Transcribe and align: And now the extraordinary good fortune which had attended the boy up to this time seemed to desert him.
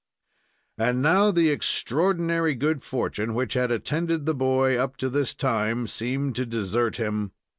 And 0.79 1.03
now 1.03 1.29
the 1.29 1.49
extraordinary 1.51 2.55
good 2.55 2.83
fortune 2.83 3.35
which 3.35 3.53
had 3.53 3.71
attended 3.71 4.25
the 4.25 4.33
boy 4.33 4.75
up 4.75 4.97
to 4.97 5.11
this 5.11 5.35
time 5.35 5.85
seemed 5.85 6.35
to 6.37 6.45
desert 6.47 6.95
him. 6.95 7.33